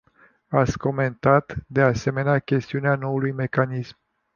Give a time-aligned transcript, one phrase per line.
[0.47, 3.97] Ați comentat, de asemenea, chestiunea noului mecanism.